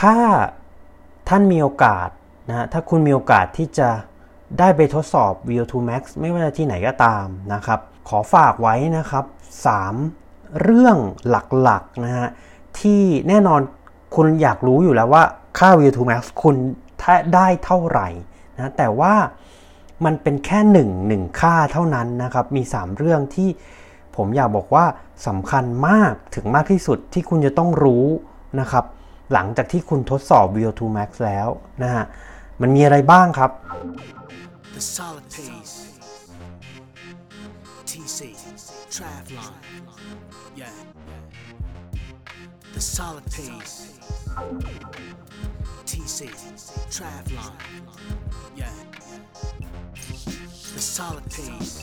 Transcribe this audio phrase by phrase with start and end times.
[0.00, 0.16] ถ้า
[1.28, 2.08] ท่านมีโอกาส
[2.48, 3.88] นะฮะถ้าคุณมีโอกาสที่จะ
[4.58, 9.24] ได้ไปทดสอบ VO2 Max ไม่ว่าจะที่ไหนก็ตามนะครับ ขอฝากไว้นะครับ
[9.92, 10.96] 3 เรื่อง
[11.28, 11.34] ห
[11.68, 12.28] ลักๆนะฮะ
[12.80, 13.60] ที่แน่นอน
[14.16, 15.22] คุณอยากรู้อยู่แล้วว่า
[15.58, 16.56] ค่า VO2 Max คุณ
[17.34, 18.08] ได้เท่าไหร่
[18.56, 19.14] นะแต่ว่า
[20.04, 23.48] มันเป็นแค่หนึ่งหนึ่งค่าเท่านั้นนะครับ มี 3 เรื่องที่
[24.16, 24.84] ผมอยากบอกว่า
[25.26, 28.04] สำคัญมากถึงมากที่สุดที่คุณจะต้องรู้
[28.60, 28.84] นะครับ
[29.32, 31.48] หลังจากที่คุณทดสอบ VO2 Max แล้ว
[31.82, 32.04] นะฮะ
[32.60, 33.50] มันมีอะไรบ้างครับ
[34.76, 35.76] The solid pace.
[37.90, 38.20] TC.
[38.94, 39.54] Travlon.
[40.54, 40.76] Yeah.
[42.74, 43.76] The solid pace.
[45.90, 46.20] TC.
[46.94, 47.52] Travlon.
[48.54, 48.76] Yeah.
[50.74, 51.74] The solid pace.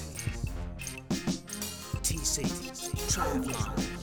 [2.07, 2.35] TC.
[3.11, 4.02] Travlon.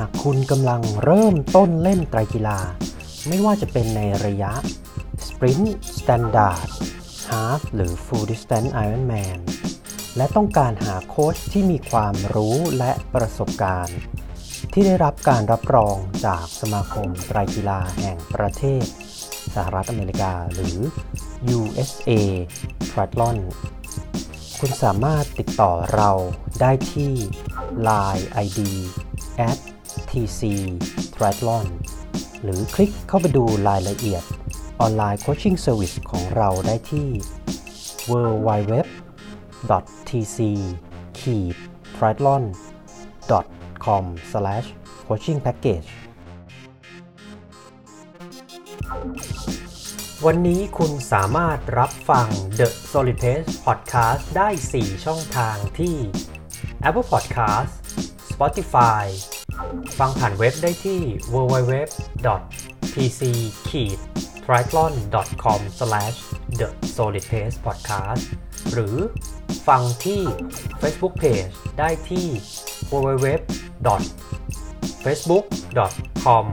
[0.00, 2.58] หากคุณกำลังเริ่มต้นเล่นไตรกีฬา
[3.28, 4.52] ไม่ว่าจะเป็นในระยะ
[5.26, 6.68] Sprint Standard
[7.28, 9.38] Half หรือ Full Distance Ironman
[10.16, 13.98] และต้องการหาโค้ชที่มีความรู้และประสบการณ์
[14.72, 18.84] ที่ได้รับการรับรองจากสมาคมไตรกีฬาแห่งประเทศ
[19.54, 20.78] สหรัฐอเมริกาหรือ
[21.58, 22.10] USA
[22.90, 23.38] Triathlon
[24.58, 26.10] คุณสามารถติดต่อเรา
[26.60, 27.12] ได้ที่
[27.88, 28.60] Line ID
[29.50, 29.58] at
[30.10, 30.42] tc
[31.14, 31.66] triathlon
[32.42, 34.22] หรือคลิกเข้าไปดูรายละเอียด
[34.80, 37.08] ออนไลน์โคชชิ่งเซอร์วิสของเราได้ที่
[38.10, 38.72] www
[40.08, 40.38] tc
[41.96, 42.44] triathlon
[43.84, 44.04] com
[45.08, 45.88] coaching package
[50.26, 52.26] วันนี้คุณสามารถรับฟัง
[52.58, 55.96] The Solid Pace Podcast ได้ 4 ช่องทางที่
[56.88, 57.72] Apple Podcast
[58.30, 59.04] Spotify
[59.98, 61.00] ฟังผ่านเว็บได้ที่
[61.34, 61.72] www
[62.94, 63.22] tc
[64.44, 64.92] triathlon
[65.42, 65.60] com
[66.60, 68.22] the solid pace podcast
[68.72, 68.96] หรือ
[69.68, 70.22] ฟังที่
[70.80, 72.26] Facebook Page ได้ที่
[72.90, 74.00] www
[75.04, 75.44] facebook
[76.24, 76.46] com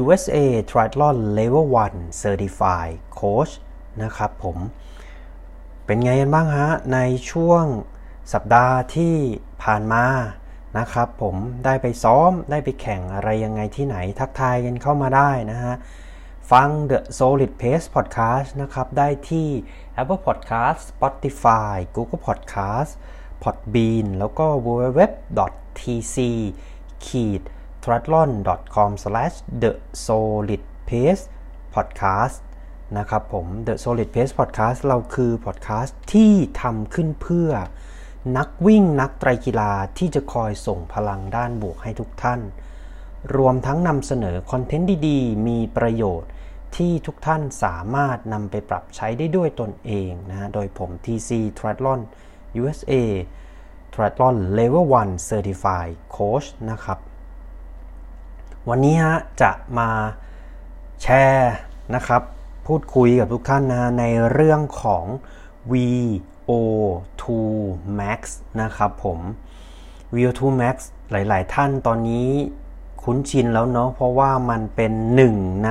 [0.00, 0.36] USA
[0.70, 3.52] Triathlon Level 1 Certified Coach
[4.02, 4.56] นะครับผม
[5.92, 6.98] เป็นไงกันบ้างฮะใน
[7.30, 7.64] ช่วง
[8.32, 9.14] สัปดาห์ที่
[9.62, 10.04] ผ่านมา
[10.78, 15.74] นะครับ ผมได้ไปซ้อมได้ไปแข่งอะไรยังไงที่ไหนทักทายกันเข้ามาได้นะฮะ
[16.50, 19.48] ฟัง The Solid Pace Podcast นะครับ ได้ที่
[20.00, 22.92] Apple Podcast Spotify Google Podcast
[23.42, 26.16] Podbean แล้วก็ www.tc
[27.06, 27.24] k e
[27.84, 28.30] t h r a t l o n
[28.74, 29.24] c o m t h e
[30.06, 30.18] s o
[30.48, 31.22] l i d p a c e
[31.74, 32.36] p o d c a s t
[32.98, 37.50] นะครับผม The Solid Pace Podcast เราคือ podcast ที่ทำขึ้นเพื่อ
[38.36, 42.40] นักวิ่งนักไตรกีฬาที่จะคอยส่งพลังด้านบวกให้ทุกท่าน
[43.36, 46.30] รวมทั้งนำเสนอคอนเทนต์ดีๆ มีประโยชน์
[46.76, 52.00] ที่ทุกท่านสามารถนำไปปรับใช้ได้ด้วยตนเองนะโดยผม TC Triathlon
[52.60, 52.92] USA
[53.94, 56.98] Triathlon Level 1 Certified Coach นะครับ
[58.68, 59.90] วันนี้ฮะจะมา
[61.02, 61.54] แชร์
[61.94, 62.22] นะครับ
[62.66, 65.04] พูดคุยกับทุกท่านนะในเรื่องของ
[65.72, 67.24] VO2
[67.98, 68.20] Max
[68.62, 69.18] นะครับผม
[70.14, 70.76] VO2 Max
[71.10, 72.28] หลาย ๆ ท่านตอนนี้
[73.02, 75.34] คุ้นชินแล้วเนาะเพราะว่ามันเป็นหนึ่ง
[75.66, 75.68] ใ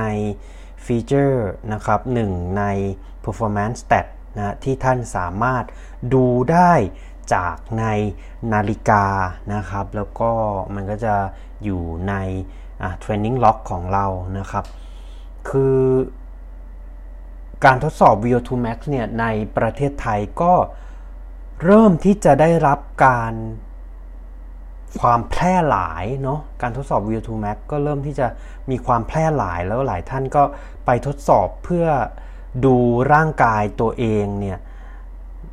[0.84, 2.64] ฟีเจอร์นะครับหนึ่งใน
[3.24, 4.06] performance stat
[4.36, 5.64] นะที่ท่านสามารถ
[6.14, 6.72] ดูได้
[7.34, 7.84] จากใน
[8.52, 9.04] นาฬิกา
[9.54, 10.30] นะครับ แล้วก็
[10.74, 11.14] มันก็จะ
[11.64, 12.14] อยู่ใน
[13.02, 14.06] training log ของเรา
[14.38, 14.64] นะครับ
[15.48, 15.78] คือ
[17.64, 19.26] การทดสอบ VO2 Max เนี่ยใน
[19.56, 20.54] ประเทศไทยก็
[21.64, 23.34] เริ่มที่จะได้รับการ
[25.00, 28.26] ความแพร่หลายเนาะการทดสอบ VO2 Max ก็เริ่มที่จะ
[28.70, 30.42] มีความแพร่หลายแล้วหลายท่านก็
[30.86, 31.86] ไปทดสอบเพื่อ
[32.64, 32.76] ดู
[33.12, 34.58] ร่างกายตัวเองเนี่ย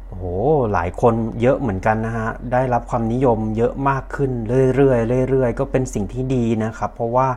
[0.07, 0.25] โอ้โห
[0.73, 4.31] หลายคนเยอะเหมือนกันนะฮะ ได้รับความนิยมเยอะมากขึ้น
[4.75, 7.29] เรื่อยๆเรื่อยๆ ก็เป็นสิ่งที่ดีนะครับ เพราะว่า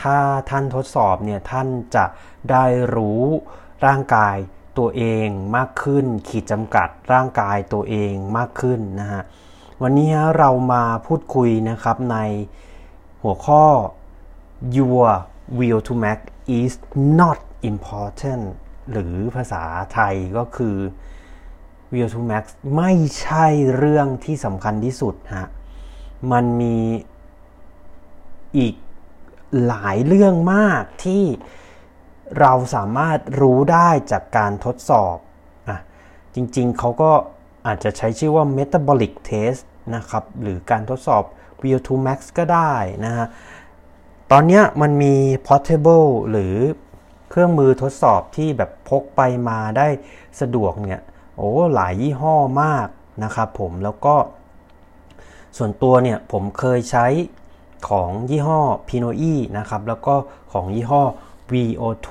[0.00, 0.16] ถ้า
[0.50, 2.04] ท่านทดสอบเนี่ยท่านจะ
[2.50, 2.64] ได้
[2.96, 3.24] รู้
[3.86, 4.36] ร่างกาย
[4.78, 9.22] ตัวเองมากขึ้น ขีดจำกัดร่างกายตัวเองมากขึ้นนะฮะ
[9.82, 12.16] วันนี้เรามาพูดคุยนะครับใน
[13.22, 13.64] หัวข้อ
[14.76, 15.08] your
[15.58, 16.18] will to max
[16.58, 16.72] is
[17.20, 17.38] not
[17.70, 18.44] important
[18.92, 19.62] หรือภาษา
[19.92, 20.76] ไทยก็คือ
[21.92, 22.44] will to max
[22.76, 23.46] ไม่ใช่
[23.76, 25.48] เรื่องที่สำคัญที่สุดฮะ
[26.32, 26.78] มันมี
[28.58, 28.74] อีก
[29.66, 31.24] หลายเรื่องมากที่
[32.40, 35.16] เราสามารถรู้ได้จากการทดสอบ
[35.68, 35.78] อะ
[36.34, 37.12] จริงๆ เขาก็
[37.66, 39.62] อาจจะใช้ชื่อว่า metabolic test
[39.94, 41.22] นะครับหรือการทดสอบ
[41.62, 42.72] VO2 max ก็ได้
[43.04, 43.26] นะฮะ
[44.30, 45.14] ตอนนี้มันมี
[45.46, 46.54] portable หรือ
[47.30, 49.88] เครื่องมือทดสอบที่แบบพกไปมาได้
[50.40, 51.00] สะดวกเนี่ย
[51.36, 52.88] โอ้หลายยี่ห้อมาก
[53.24, 54.14] นะครับผมแล้วก็
[55.56, 57.06] ส่วนตัวเนี่ยผมเคยใช้
[57.88, 60.14] ของยี่ห้อ Pinoe นะครับแล้วก็
[60.52, 61.02] ของยี่ห้อ
[61.52, 62.08] VO2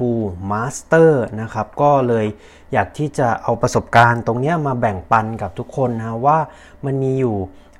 [0.52, 1.12] Master
[1.42, 2.26] นะครับ ก็เลย
[2.74, 6.40] อยากที่จะเอาประสบการณ์ตรงนี้มาแบ่งปันกับทุกคนนะว่า
[6.86, 7.38] มันมีอยู่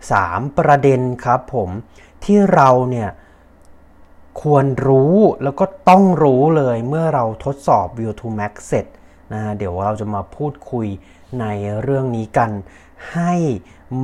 [0.08, 1.70] 3 ประเด็นครับผม
[2.24, 3.10] ที่เราเนี่ย
[4.42, 8.86] ควรรู้แล้วก็ต้องรู้เลยเมื่อเราทดสอบ VO2 Max เสร็จ
[9.34, 10.88] นะเดี๋ยวเราจะมาพูดคุย
[11.40, 11.46] ใน
[11.82, 12.52] เรื่องนี้กัน
[13.14, 13.34] ให้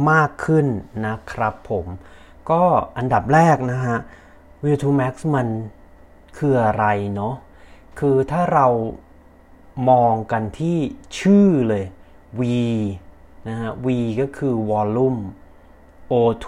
[0.09, 0.65] มากขึ้น
[1.05, 1.85] นะครับผม
[2.49, 2.63] ก็
[2.97, 3.97] อันดับแรกนะฮะ
[4.63, 5.47] VO2 Max มัน
[6.37, 7.33] คืออะไรเนาะ
[7.99, 8.67] คือถ้าเรา
[9.89, 10.77] มองกันที่
[11.19, 11.85] ชื่อเลย
[12.39, 12.41] V
[13.47, 13.87] นะฮะ V
[14.21, 15.21] ก็คือ volume
[16.11, 16.47] O2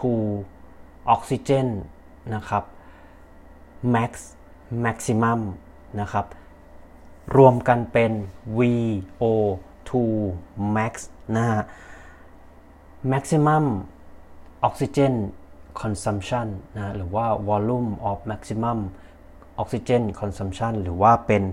[1.16, 1.68] oxygen
[2.34, 2.64] นะครับ
[3.96, 4.12] max
[4.86, 5.42] maximum
[6.00, 6.26] นะครับ
[7.38, 8.12] รวมกันเป็น
[8.58, 9.92] VO2
[10.76, 10.94] max
[11.36, 11.62] นะฮะ
[13.12, 13.66] maximum
[14.68, 15.14] oxygen
[15.82, 18.80] consumption นะหรือว่า volume of maximum
[19.62, 21.44] oxygen consumption หรือว่าเป็น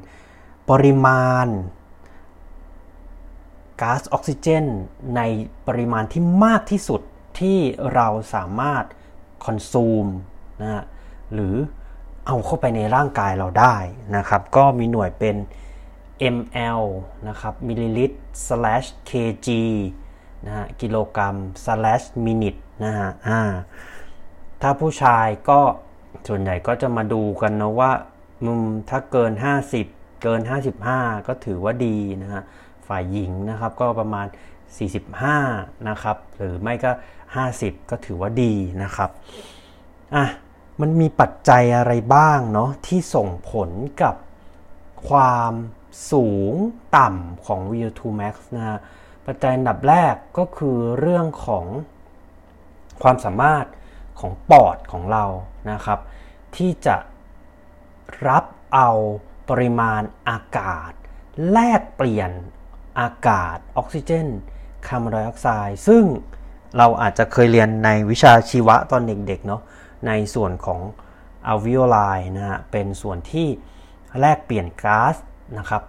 [0.70, 1.46] ปริมาณ
[3.80, 4.64] ก๊าซออกซิเจน
[5.16, 5.20] ใน
[5.66, 7.00] ปริมาณที่มากที่สุด
[7.40, 7.58] ที่
[7.94, 8.84] เราสามารถ
[9.44, 10.06] consume
[10.62, 10.84] นะ
[11.32, 11.54] หรือ
[12.26, 13.76] เอาเข้าไปในร่างกายเราได้
[14.16, 15.36] นะครับ ก็มีหน่วยเป็น
[16.36, 16.82] ml
[17.28, 18.16] นะครับมิลลิลิตร
[18.46, 19.48] slash kg
[20.46, 23.40] นะฮะกิโลกรัม slash minute นะฮะอ่า
[24.62, 25.60] ถ้าผู้ชายก็
[26.28, 27.90] ส่วนใหญ่ก็จะมาดูกันนะว่า
[28.46, 29.32] มุมถ้าเกิน
[29.78, 30.40] 50 เกิน
[30.84, 32.42] 55 ก็ถือว่าดีนะฮะ
[32.86, 34.26] ฝ่ายหญิงนะครับก็ประมาณ
[35.06, 36.90] 45 นะครับ หรือไม่ก็
[37.40, 39.10] 50 ก็ถือว่าดีนะครับ
[40.14, 40.26] อะ
[40.80, 43.70] มันมีปัจจัยอะไรบ้างเนาะที่ส่งผล
[44.02, 44.14] กับ
[45.08, 45.52] ความ
[46.12, 46.54] สูง
[46.96, 48.78] ต่ำของ VO2 max นะฮะ
[49.26, 51.64] ปัจจัยอันดับแรกก็คือเรื่องของ
[53.02, 53.66] ความสามารถ
[54.20, 55.24] ของปอดของเรา
[55.70, 56.00] นะครับ
[56.58, 56.96] ที่จะ
[58.28, 58.44] รับ
[58.74, 58.90] เอา
[59.48, 60.92] ปริมาณอากาศ
[61.52, 62.30] แลกเปลี่ยน
[63.00, 64.26] อากาศออกซิเจน
[64.86, 66.04] คาร์บอนไดออกไซด์ซึ่ง
[66.76, 69.62] เราอาจจะเคยเรียนในวิชาชีวะตอนเด็กๆเนาะ
[70.06, 70.80] ในส่วนของ
[71.46, 71.96] อัลวิโอไล
[72.36, 73.48] นะฮะเป็นส่วนที่
[74.20, 75.16] แลกเปลี่ยนก๊าซ
[75.58, 75.82] นะครับ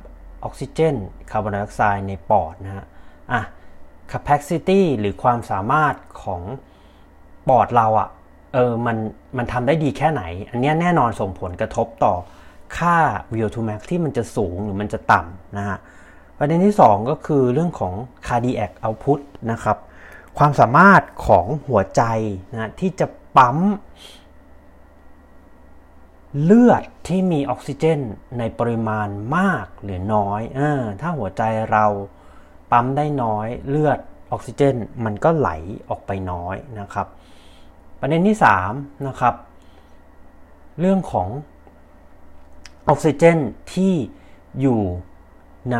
[0.44, 0.96] ออกซิเจน
[1.32, 2.86] คาร์บอนไดออกไซด์ในปอดนะฮะ
[3.32, 3.42] อะ
[4.12, 6.42] capacity หรือความสามารถของ
[7.50, 8.10] ปอดเราอะ่ะ
[8.54, 8.98] เออมัน
[9.38, 12.14] มันทำได้ดีแค่ไหน อันนี้แน่นอนส่งผลกระทบต่อ
[12.78, 12.98] ค่า
[13.34, 15.78] VO2 max ที่มันจะสูงหรือมันจะต่ำนะฮะ
[16.38, 17.94] ประเด็นที่ 2 ก็คือเรื่องของ
[18.28, 19.20] cardiac output
[19.52, 19.78] นะครับ
[20.38, 22.04] ความสามารถของหัวใจ
[22.54, 23.58] นะที่จะปั๊ม
[26.44, 28.00] เลือดที่มีออกซิเจน
[28.40, 30.62] ในปริมาณมากหรือน้อยอ
[31.02, 31.86] ถ้าหัวใจเรา
[32.72, 34.00] ปั๊มได้น้อยเลือด
[34.32, 34.76] ออกซิเจน
[35.06, 35.50] มันก็ไหล
[35.90, 37.08] ออกไปน้อยนะครับ
[38.00, 38.38] ประเด็นที่
[38.70, 39.36] 3นะครับ
[40.80, 41.30] เรื่องของ
[42.88, 43.38] ออกซิเจน
[43.74, 43.94] ที่
[44.62, 44.82] อยู่
[45.74, 45.78] ใน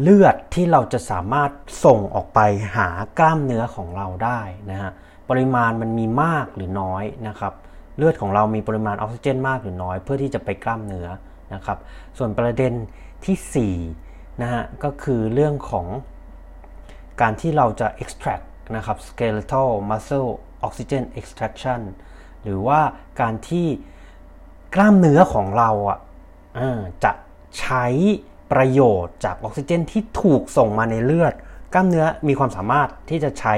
[0.00, 1.50] เลือดที่เราจะสามารถ
[1.84, 2.40] ส่งออกไป
[2.76, 4.90] หากล้ามเนื้อของเราได้นะฮะ
[5.30, 7.54] ปริมาณมันมีมากหรือน้อยนะครับ
[7.96, 11.08] เลือดของเรามีปริมาณออกซิเจนมากหรือน้อย เพื่อที่จะไปกล้ามเนื้อ
[11.54, 11.78] นะครับ
[12.18, 12.72] ส่วนประเด็น
[13.24, 15.86] ที่4นะฮะก็คือเรื่องของ
[17.20, 18.46] การที่เราจะ extract
[18.76, 20.30] นะครับ skeletal muscle
[20.66, 21.80] oxygen extraction
[22.42, 22.80] หรือว่า
[23.20, 23.66] การที่
[24.74, 25.98] กล้ามเนื้อของเราอะ
[27.04, 27.12] จะ
[27.58, 27.86] ใช้
[28.52, 31.34] ประโยชน์จากออกซิเจนที่ถูกส่งมาในเลือด
[31.74, 33.54] กล้ามเนื้อมีความสามารถที่จะใช้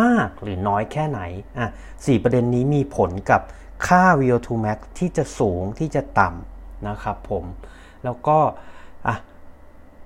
[0.00, 1.20] มากหรือน้อยแค่ไหน
[1.58, 1.70] อะ
[2.06, 3.42] สี่ประเด็นนี้มีผลกับ
[3.86, 7.44] ค่า VO2 max ที่จะสูงที่จะต่ำนะครับผม
[8.04, 8.38] แล้วก็
[9.06, 9.16] อะ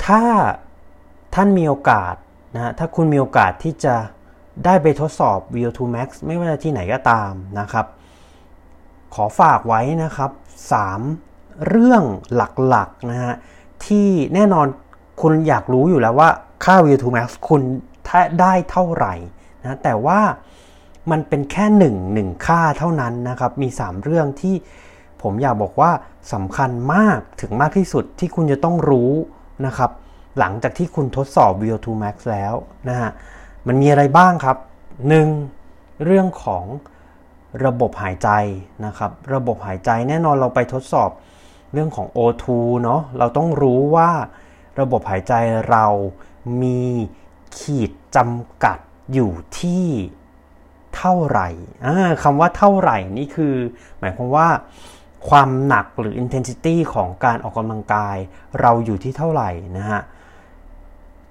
[0.06, 0.22] ถ้า
[1.34, 2.14] ท่านมีโอกาส
[2.56, 3.94] นะถ้าคุณมีโอกาสที่จะ
[4.64, 7.86] ได้ไปทดสอบ VO2 max ไม่ว่าที่ไหนก็ตามนะครับ
[9.14, 10.30] ขอฝากไว้นะครับ
[11.00, 12.02] 3 เรื่อง
[12.34, 12.40] ห
[12.74, 13.34] ลักๆนะฮะ
[13.86, 14.66] ที่แน่นอน
[15.20, 16.28] คุณอยากรู้อยู่แล้วว่า
[16.64, 17.62] ค่า VO2 max คุณ
[18.40, 19.14] ได้เท่าไหร่
[19.62, 20.20] นะแต่ว่า
[21.10, 24.54] มันเป็นแค่หนึ่งหนึ่งค่าเท่านั้นนะครับ มี 3 เรื่องที่
[25.22, 25.90] ผมอยากบอกว่า
[26.32, 29.12] สำคัญมากถึงมากที่สุดที่คุณจะต้องรู้
[29.66, 29.90] นะครับ
[30.38, 32.54] หลังจากที่คุณทดสอบ VO2 max แล้ว
[32.88, 33.10] นะฮะ
[33.66, 34.56] มันมีอะไรบ้างครับ
[35.30, 36.04] 1.
[36.04, 36.64] เรื่องของ
[37.64, 38.30] ระบบหายใจ
[38.86, 41.10] นะครับ ระบบหายใจแน่นอนเราไปทดสอบ
[41.72, 42.44] เรื่องของ O2
[42.82, 44.10] เนาะเราต้องรู้ว่า
[44.80, 45.34] ระบบหายใจ
[45.70, 45.86] เรา
[46.62, 46.80] มี
[47.58, 48.78] ขีดจำกัด
[49.12, 49.86] อยู่ที่
[50.96, 51.48] เท่าไหร่
[52.22, 53.54] คำว่าเท่าไหร่นี่คือ
[53.98, 54.48] หมายความว่า
[55.28, 58.16] ความหนักหรือ intensity ของการออกกำลังกาย
[58.60, 60.00] เราอยู่ที่เท่าไหร่นะฮะ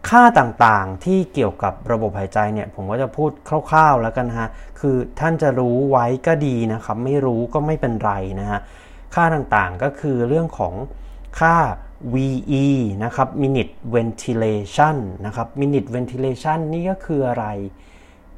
[0.10, 8.60] ค่าต่างๆที่เกี่ยวกับระบบหายใจเนี่ยผมก็จะพูดคร่าวๆแล้วกันฮะคือท่านจะรู้ไว้ก็ดีนะครับ ไม่รู้ก็ไม่เป็นไรนะฮะ
[9.16, 10.74] ค่าต่างๆก็คือเรื่องของ
[11.40, 11.56] ค่า
[12.14, 12.66] VE
[13.04, 17.46] นะครับ minute ventilation นะครับ minute ventilation นี่ก็คืออะไร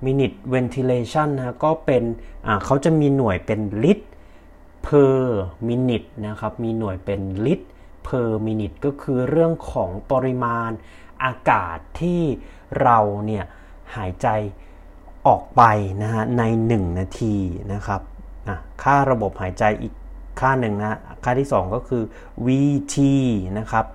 [0.05, 2.03] minute ventilation นะก็เป็น
[2.65, 4.05] เขาจะมีหน่วยเป็นลิตร
[4.88, 5.24] per
[5.67, 7.67] minute นะครับ มีหน่วยเป็นลิตร
[8.08, 10.72] per minute ก็คือเรื่องของปริมาณ
[11.25, 12.22] อากาศที่
[12.82, 13.46] เราเนี่ย
[13.96, 14.27] หายใจ
[15.27, 15.62] ออกไป
[16.01, 17.36] นะฮะใน 1 นาที
[17.74, 18.01] นะครับ
[18.84, 19.94] ค่าระบบหายใจอีก
[20.39, 22.03] ค่าหนึ่งนะค่าที่ 2 ก็คือ
[22.46, 22.96] VT
[23.60, 23.86] นะครับ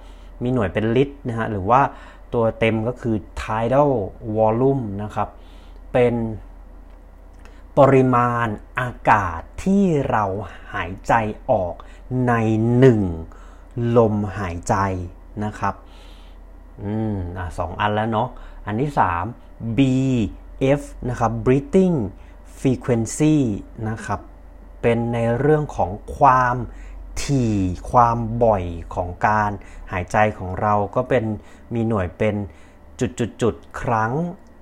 [0.43, 1.81] มีหน่วยเป็นลิตรนะฮะหรือว่า
[2.35, 3.93] ตัวเต็มก็คือ tidal
[4.37, 5.29] volume นะครับ
[5.93, 6.15] เป็น
[7.79, 8.49] ปริมาณ
[8.81, 10.25] อากาศที่เรา
[10.75, 11.13] หายใจ
[11.51, 11.75] ออก
[12.29, 12.33] ใน
[13.15, 14.75] 1 ลมหายใจ
[15.45, 15.75] นะครับ
[16.85, 18.29] อืมอะสองอันแล้วเนาะ
[18.67, 18.93] อันที่
[19.35, 21.97] 3 BF นะครับ breathing
[22.61, 23.37] frequency
[23.89, 24.21] นะครับ
[24.83, 26.57] เป็นในเรื่องของความ
[27.23, 27.55] ถี่
[27.91, 29.51] ความบ่อยของการ
[29.93, 31.25] หายใจของเราก็เป็น
[31.75, 32.35] มีหน่วยเป็น
[33.01, 34.13] จุดๆๆครั้ง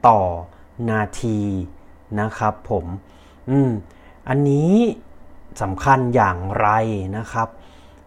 [0.08, 0.20] ต่อ
[0.90, 1.40] นาที
[2.20, 2.86] นะครับผม
[3.50, 3.70] อืม
[4.28, 4.74] อันนี้
[5.62, 6.68] สำคัญอย่างไร
[7.16, 7.48] นะครับ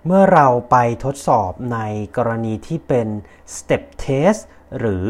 [0.06, 0.76] เมื่อเราไป
[1.06, 1.80] ทดสอบใน
[2.18, 3.08] กรณีที่เป็น
[3.56, 4.42] step test
[4.80, 5.04] หรือ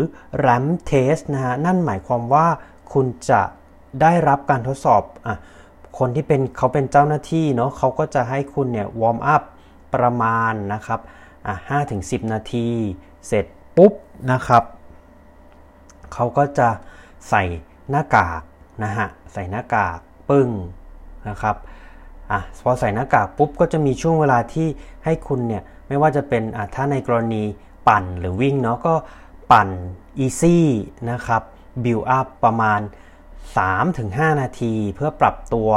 [0.45, 2.47] ramp test นะฮะ นั่นหมายความว่า
[2.93, 3.41] คุณจะ
[4.01, 5.37] ได้รับการทดสอบอะ
[5.99, 9.43] คนที่เป็นเขาเป็นเจ้าหน้าที่เนาะเขาก็จะให้คุณเนี่ยวอร์มอัพ
[9.95, 10.99] ประมาณนะครับ
[11.47, 12.67] อะห้าถึงสินาที
[13.27, 13.45] เสร็จ
[13.77, 13.93] ปุ๊บ
[14.31, 14.63] นะครับ
[16.13, 16.69] เขาก็จะ
[17.29, 17.43] ใส่
[17.89, 18.41] หน้ากาก
[18.83, 20.49] นะฮะ ใส่หน้ากากปึ้ง
[21.29, 21.55] นะครับ
[22.31, 24.67] อะพอใส่หน้ากากปุ๊บก็จะมีช่วงเวลาที่
[25.05, 27.43] ให้คุณเนี่ยไม่ว่าจะเป็นอะถ้าในกรณี
[27.87, 28.93] ปั่นหรือวิ่งเนาะก็
[29.51, 29.69] ปั่น
[30.25, 30.57] easy
[31.11, 31.41] นะครับ
[31.83, 32.81] build up ประมาณ
[33.59, 35.71] 3-5 นาที เพื่อปรับตัว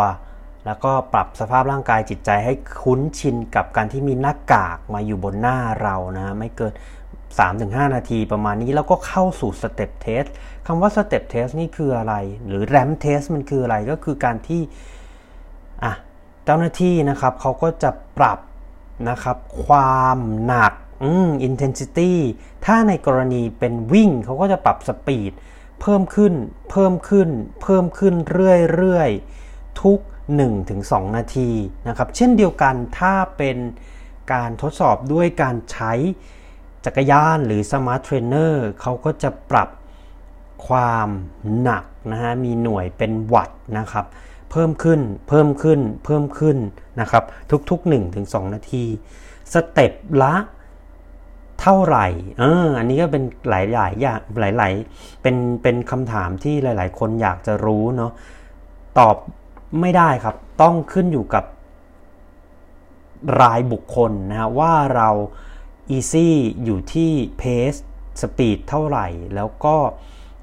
[0.66, 6.72] แล้วก็ปรับสภาพร่างกายจิตใจให้คุ้นชินกับการที่มีหน้ากากมาอยู่บนหน้าเรานะไม่เกิน
[7.32, 10.24] 3-5 นาทีประมาณนี้แล้วก็เข้าสู่ step test
[10.66, 12.14] คำว่า step test นี่คืออะไร
[12.46, 14.62] หรือ ramp test มันคืออะไรก็คือการที่
[15.84, 15.92] อะ
[16.44, 18.38] เจ้าหน้าที่นะครับเขาก็จะปรับ
[19.08, 20.72] นะครับความหนัก
[21.02, 22.12] อืม intensity
[22.64, 25.32] ถ้าในกรณีเป็นวิ่งเขาก็จะปรับ speed
[25.80, 26.34] เพิ่มขึ้น
[26.70, 27.28] เพิ่มขึ้น
[27.62, 29.98] เพิ่มขึ้นเรื่อยๆ ทุก
[30.58, 31.50] 1-2 นาที
[31.88, 33.56] นะครับ เช่นเดียวกันถ้าเป็น
[34.32, 35.92] การทดสอบด้วยการใช้
[36.84, 39.68] จักรยานหรือ smart trainer เขาก็จะปรับ
[40.66, 41.08] ความ
[41.60, 44.06] หนักนะฮะมีหน่วยเป็นวัตต์นะครับ
[44.52, 46.58] เพิ่มขึ้น เพิ่มขึ้น เพิ่มขึ้น
[47.00, 47.24] นะครับ
[47.70, 48.84] ทุกๆ1-2นาที
[49.52, 49.92] step
[50.22, 50.34] ละ
[51.60, 52.06] เท่าไหร่
[52.38, 54.72] เอออันนี้ก็เป็นหลายหลายอย่างหลายหลาย
[55.22, 58.12] เป็นเป็นคำถามที่หลาย ๆ คนอยากจะรู้เนาะ
[58.98, 59.16] ตอบ
[59.80, 61.44] ไม่ได้ครับ ต้องขึ้นอยู่กับ
[63.40, 65.10] รายบุคคลนะฮะว่าเรา
[65.96, 66.28] easy
[66.64, 67.78] อยู่ที่ pace
[68.22, 69.76] speed เท่าไหร่ แล้วก็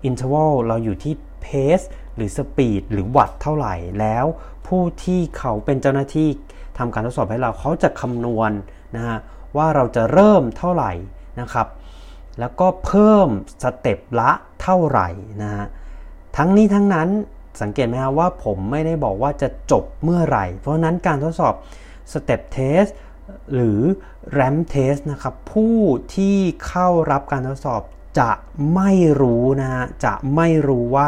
[0.07, 1.13] interval เราอยู่ที่
[1.45, 1.85] pace
[2.19, 4.25] หรือ speed หรือวัตต์เท่าไหร่แล้ว
[4.67, 6.29] ผู้ที่เขาเป็นเจ้าหน้าที่
[6.77, 8.51] ทำการทดสอบให้เราเขาจะคำนวณ
[8.95, 9.17] นะฮะ
[9.57, 10.91] ว่าเราจะเริ่มเท่าไหร่
[11.39, 11.67] นะครับ
[12.39, 13.27] แล้วก็เพิ่ม
[13.63, 15.09] สเต็ปละเท่าไหร่
[15.43, 15.65] นะฮะ
[16.37, 17.09] ทั้งนี้ทั้งนั้น
[17.61, 21.53] สังเกตไหมครับว่าผมไม่ได้บอกว่าจะจบเมื่อไหร่ เพราะนั้นการทดสอบ
[22.13, 22.83] step test
[23.53, 23.81] หรือ
[24.37, 25.77] ramp test นะครับผู้
[26.15, 27.81] ที่เข้ารับการทดสอบ
[28.19, 28.31] จะ
[28.75, 31.07] ไม่รู้นะฮะจะไม่รู้ว่า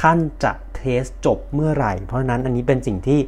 [0.00, 3.20] ท่านจะ test จบเมื่อไหร่ เพราะนั้นอันนี้เป็นสิ่งที่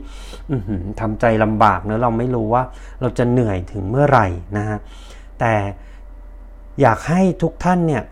[1.01, 2.63] ทำใจลำบากเนะเราไม่รู้ว่า
[3.01, 4.79] เราจะเหนื่อยถึงเมื่อไหร่นะฮะ
[5.41, 5.55] แต่
[6.81, 8.03] อยากให้ทุกท่านเนี่ย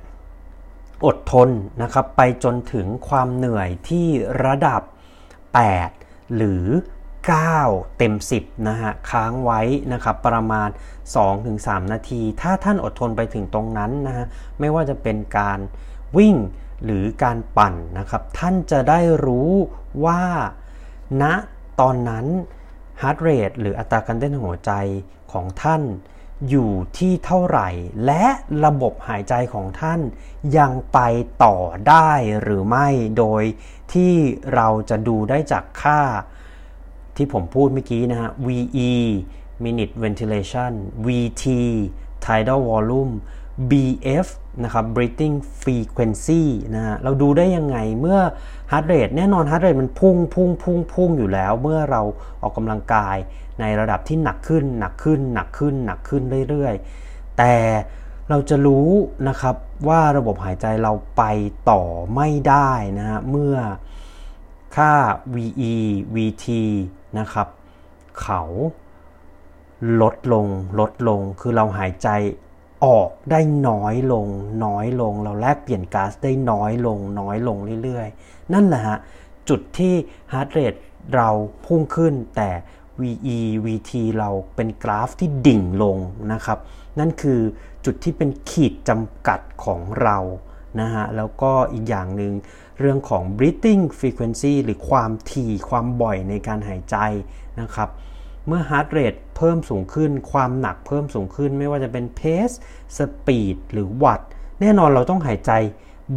[1.07, 1.49] อดทน
[1.83, 4.07] นะครับไปจนถึงความเหนื่อยที่
[4.45, 4.83] ระดับ
[5.59, 6.65] 8 หรือ
[7.31, 9.61] 9 เต็ม 10นะฮะค้างไว้
[9.93, 10.69] นะครับประมาณ
[11.31, 14.27] 2-3 นาที ถ้าท่านอดทนไปถึงตรงนั้นนะฮะ
[14.61, 15.59] ไม่ว่าจะเป็นการ
[16.19, 16.37] วิ่ง
[16.85, 19.50] หรือการปั่นนะครับ ท่านจะได้รู้
[20.04, 20.23] ว่า
[21.23, 21.33] ณนะ
[21.80, 22.26] ตอนนั้น
[23.02, 24.73] heart rate หรืออัตราการเต้นหัวใจ
[25.33, 25.83] ของท่าน
[26.49, 27.68] อยู่ที่เท่าไหร่
[28.06, 28.25] และ
[28.64, 30.00] ระบบหายใจของท่าน
[30.59, 30.99] ยังไป
[31.45, 31.56] ต่อ
[31.88, 32.11] ได้
[32.42, 33.42] หรือไม่โดย
[33.92, 34.14] ที่
[34.54, 36.00] เราจะดูได้จากค่า
[37.16, 38.92] ที่ผมพูดเมื่อกี้นะฮะ VE
[39.64, 40.73] minute ventilation
[41.06, 41.45] VT
[42.25, 43.12] tidal volume
[43.71, 44.27] BF
[44.65, 46.43] นะครับ breathing frequency
[46.75, 48.19] นะฮะ เราดูได้ยังไงเมื่อ
[48.71, 52.03] heart rate แน่นอน heart rate มันพุ่งพุ่งพุ่งพุ่งอยู่แล้ว เมื่อเรา
[52.43, 53.17] ออกกำลังกาย
[53.61, 57.55] ในระดับที่หนักขึ้น หนักขึ้น หนักขึ้น หนักขึ้นเรื่อยๆ แต่
[58.29, 58.89] เราจะรู้
[59.29, 59.55] นะครับ
[59.89, 61.23] ว่าระบบหายใจเราไป
[61.71, 61.83] ต่อ
[62.15, 63.57] ไม่ได้นะฮะ เมื่อ
[64.77, 64.93] ค่า
[65.35, 65.75] VE
[66.15, 66.47] VT
[67.19, 67.49] นะครับ
[68.23, 68.43] เขา
[70.01, 70.47] ลดลง
[70.81, 72.09] ลดลงคือเราหายใจ
[72.85, 74.26] ออกได้น้อยลง
[74.64, 78.99] น้อยลง เราแลกเปลี่ยนก๊าซได้น้อยลง น้อยลงเรื่อยๆ นั่นแหละฮะ
[79.49, 79.94] จุดที่
[80.33, 80.75] heart rate
[81.14, 81.29] เรา
[81.64, 82.51] พุ่งขึ้นแต่
[83.03, 85.96] VE VT เราเป็นกราฟที่ดิ่งลง
[86.33, 86.59] นะครับ
[86.98, 87.40] นั่นคือ
[87.85, 90.18] จุดที่เป็นขีดจำกัดของเรา
[90.81, 92.33] นะฮะ แล้วก็อีกอย่างหนึ่ง
[92.81, 96.96] เรื่องของ breathing frequency หรือความถี่ความบ่อยในการหายใจ
[97.61, 97.88] นะครับ
[98.46, 102.56] เมื่อ heart rate เพิ่มสูงขึ้น ความหนักเพิ่มสูงขึ้น ไม่ว่าจะเป็น pace
[102.96, 104.20] speed หรือวัต
[104.61, 105.52] แน่นอนเราต้องหายใจ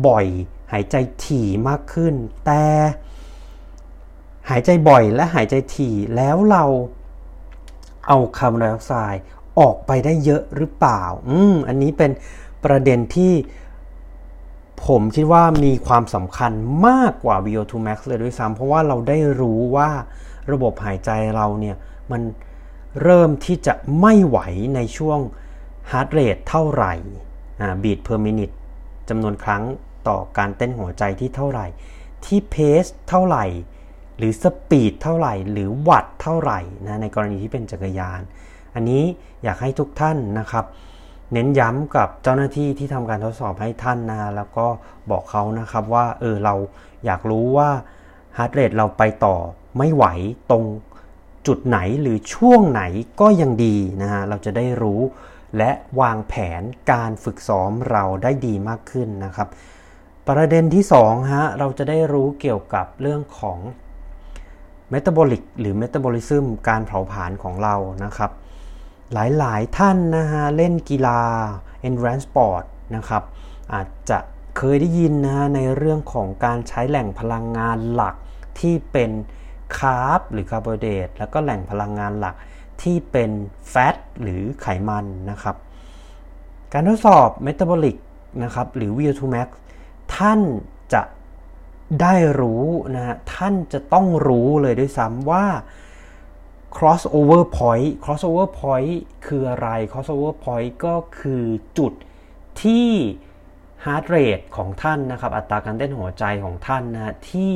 [0.08, 0.28] บ่อย
[0.74, 2.14] หายใจถี่มากขึ้น
[2.46, 2.64] แต่
[4.50, 6.66] หายใจบ่อยและหายใจถี่แล้วเรา
[8.08, 9.22] เอาคาร์บอนไดออกไซด์
[9.60, 12.12] ออกไปได้เยอะหรือเปล่า อืม อันนี้เป็น
[12.64, 13.34] ประเด็นที่
[14.86, 16.52] ผมคิดว่ามีความสำคัญ
[16.88, 19.90] มากกว่า VO2 max เลยด้วยซ้ำเพราะว่าเราได้รู้ว่า
[20.52, 21.76] ระบบหายใจเราเนี่ย
[22.12, 22.22] มัน
[23.04, 24.40] เริ่มที่จะไม่ไหว
[24.76, 25.20] ในช่วง
[25.92, 26.94] heart rate เท่าไหร่
[27.84, 28.56] beat per minute
[29.10, 29.64] จำนวนครั้ง
[30.08, 31.66] ต่อการเต้นหัวใจที่เท่าไหร่
[32.26, 33.46] ที่ pace เท่าไหร่
[34.18, 38.22] หรือ speed เท่าไหร่ หรือวัตเท่าไหร่นะในกรณีที่เป็นจักรยาน
[38.76, 39.04] อันนี้
[39.44, 40.66] อยากให้ทุกท่านนะครับ
[41.34, 44.68] เน้นย้ำกับเจ้าหน้าที่ที่ทำการทดสอบให้ท่านนะแล้วก็
[45.12, 46.56] บอกเขานะครับว่าเออเรา
[47.06, 47.70] อยากรู้ว่า
[48.38, 49.36] heart rate เราไปต่อ
[49.78, 50.06] ไม่ไหว
[50.52, 50.64] ตรง
[51.50, 52.82] จุดไหนหรือช่วงไหน
[53.22, 55.02] ก็ยังดีนะฮะเราจะได้รู้
[55.58, 59.48] และวางแผนการฝึกซ้อมเราได้ดีมากขึ้นนะครับ
[60.28, 63.60] ประเด็นที่2ฮะเราจะได้รู้เกี่ยวกับเรื่องของ
[64.90, 68.32] เมตาบอลิกหรือเมตาบอลิซึมการเผาผลาญของเรานะครับ
[69.14, 71.22] หลายๆท่านนะฮะเล่นกีฬา
[71.88, 72.64] endurance sport
[72.96, 73.24] นะครับ
[73.74, 74.20] อาจจะ
[74.58, 78.16] เคยได้ยินนะในเรื่องของการใช้แหล่งพลังงานหลัก
[78.60, 79.12] ที่เป็น
[79.78, 82.36] คาร์บหรือคาร์โบไฮเดรตแล้วก็แหล่งพลังงานหลัก
[82.82, 83.32] ที่เป็น
[83.70, 85.56] แฟตหรือไขมันนะครับ
[86.74, 87.98] การทดสอบ metabolic
[88.44, 89.48] นะครับหรือ VO2 max
[90.16, 90.40] ท่าน
[90.94, 91.02] จะ
[92.02, 95.46] ได้รู้นะฮะท่านจะต้องรู้เลยด้วยซ้ำว่า
[96.76, 98.94] crossover point crossover point
[99.26, 101.44] คืออะไร crossover point ก็คือ
[101.78, 101.94] จุด
[102.62, 102.90] ที่
[103.86, 107.56] heart rate ของท่านนะครับ อัตราการเต้นหัวใจของท่านนะที่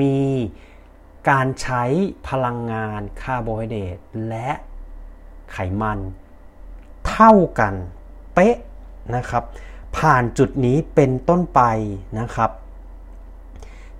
[0.00, 0.18] มี
[1.30, 1.84] การใช้
[2.28, 4.50] พลังงานคาร์โบไฮเดรตและ
[5.52, 5.98] ไขมัน
[7.08, 7.74] เท่ากัน
[8.34, 8.56] เป๊ะ
[9.14, 9.44] นะครับ
[9.96, 11.60] ผ่านจุดนี้เป็นต้นไป
[12.18, 12.50] นะครับ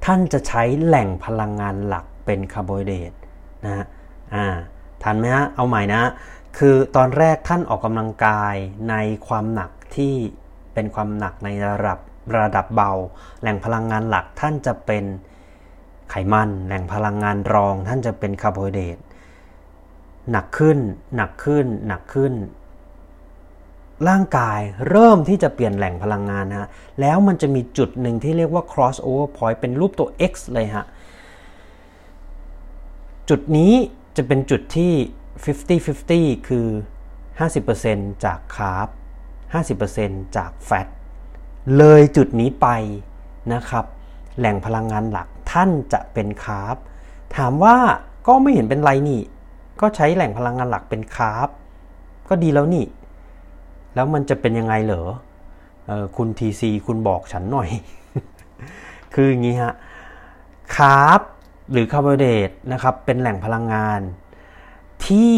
[0.04, 3.12] ท่านจะใช้แหล่งพลังงานหลักเป็นคาร์โบไฮเดรต
[3.64, 3.84] นะฮะ
[4.34, 4.46] อ่า
[5.02, 6.02] ทันไหมฮะเอาใหม่นะ
[6.58, 8.54] คือตอนแรกท่านออกกำลังกาย
[8.90, 8.94] ใน
[9.26, 10.14] ความหนักที่
[10.74, 11.98] เป็นความหนักในระดับ
[12.38, 12.92] ระดับเบา
[13.40, 15.04] แหล่งพลังงานหลักท่านจะเป็น
[16.14, 18.98] ไขมัน แหล่งพลังงานรอง ท่านจะเป็นคาร์โบไฮเดรต
[20.30, 20.78] หนักขึ้น
[21.16, 22.32] หนักขึ้น หนักขึ้น
[24.08, 26.68] ร่างกายเริ่มที่จะเปลี่ยนแหล่งพลังงานนะฮะ
[27.00, 30.86] แล้วมันจะมีจุดหนึ่งที่เรียกว่า crossover point เป็นรูปตัว X เลยฮะ
[33.28, 33.72] จุดนี้
[34.16, 34.92] จะเป็นจุดที่
[36.34, 36.66] 50-50 คือ
[37.44, 38.88] 50%จากคาร์บ
[39.78, 40.88] 50%จากแฟต
[41.76, 42.68] เลยจุดนี้ไป
[43.52, 43.84] นะครับ
[44.38, 46.76] แหล่งพลังงานหลัก ท่านจะเป็นคาร์บ
[47.36, 47.76] ถามว่า
[48.26, 49.20] ก็ไม่เห็นเป็นไรนี่
[49.80, 51.48] ก็ใช้แหล่งพลังงานหลักเป็นคาร์บ
[52.28, 52.84] ก็ดีแล้วนี่
[53.94, 55.02] แล้วมันจะเป็นยังไงเหรอ
[55.88, 57.68] ออคุณ TC คุณบอกฉันหน่อย
[59.14, 59.74] คืออย่างนี้ฮะ
[60.76, 61.20] carb
[61.72, 64.00] หรือคาร์โบไฮเดรตนะครับเป็นแหล่งพลังงาน
[65.06, 65.34] ที่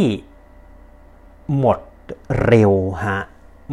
[1.59, 1.79] หมด
[2.47, 2.73] เร็ว
[3.07, 3.21] ฮะ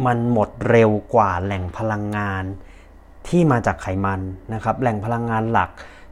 [0.06, 2.44] มันหมดเร็วกว่าแหล่งพลังงาน
[3.28, 4.20] ที่มาจากไขมัน
[4.54, 5.70] นะครับ แหล่งพลังงานหลัก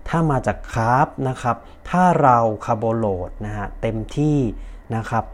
[0.08, 1.56] ถ้ามาจาก carb นะครับ
[1.90, 4.38] ถ้าเรา carbo load นะฮะเต็มที่
[4.96, 5.24] นะครับ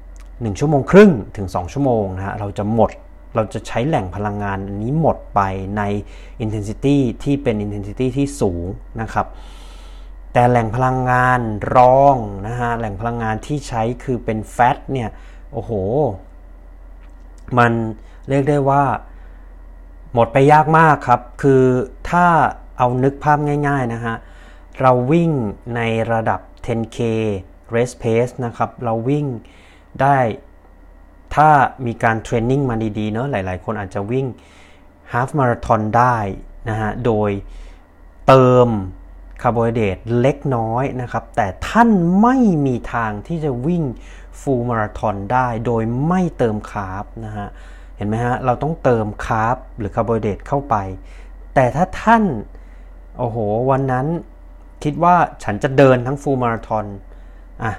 [0.00, 2.90] 1ชั่วโมงครึ่งถึง 2 ชั่วโมงนะฮะเราจะหมด
[3.36, 5.40] เราจะใช้แหล่งพลังงานอันนี้หมดไป
[5.76, 5.82] ใน
[6.44, 8.64] intensity ที่เป็น intensity ที่สูง
[9.00, 9.26] นะครับ
[10.32, 11.40] แต่แหล่งพลังงาน
[11.76, 12.16] รอง
[12.46, 15.10] นะฮะแหล่งพลังงานที่ใช้คือเป็นแฟตเนี่ย
[15.52, 15.72] โอ้โห
[17.58, 17.72] มัน
[18.28, 18.84] เรียกได้ว่า
[20.14, 21.62] หมดไปยากมากครับ คือ
[22.10, 22.26] ถ้า
[22.80, 23.38] เอานึกภาพ
[23.68, 24.16] ง่ายๆนะฮะ
[24.80, 25.30] เราวิ่ง
[25.76, 25.80] ใน
[26.12, 26.98] ระดับ 10k
[27.74, 29.26] race pace นะครับ เราวิ่ง
[30.00, 30.18] ได้
[31.34, 31.48] ถ้า
[31.86, 34.26] มีการ training มาดีๆเนาะหลายๆ คนอาจจะวิ่ง
[35.12, 36.16] half marathon ได้
[36.68, 37.30] นะฮะ โดย
[38.26, 38.68] เติม
[39.42, 41.88] คาร์โบไฮเดรตเล็กน้อยนะครับ แต่ท่าน
[42.22, 43.84] ไม่มีทางที่จะวิ่ง
[44.40, 47.48] full marathon ได้โดยไม่เติม carb นะฮะ
[47.96, 50.76] เห็นไหมฮะ เราต้องเติม carb หรือคาร์โบไฮเดรตเข้าไป
[51.54, 52.24] แต่ถ้าท่าน
[53.20, 53.38] โอ้โห
[53.70, 54.06] วันนั้น
[54.84, 56.86] คิดว่าฉันจะเดินทั้ง full marathon
[57.62, 57.72] อะ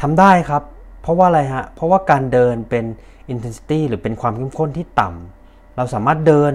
[0.00, 0.62] ทำได้ครับ
[1.02, 2.84] เพราะว่าอะไรฮะ เพราะว่าการเดินเป็น
[3.32, 6.52] intensity หรือเป็นความเข้มข้นที่ต่ำเราสามารถเดิน